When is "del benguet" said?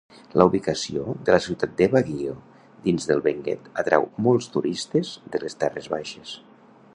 3.11-3.69